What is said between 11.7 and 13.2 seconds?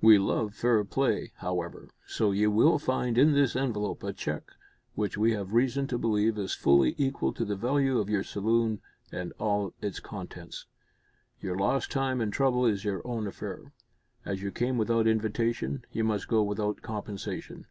time and trouble is your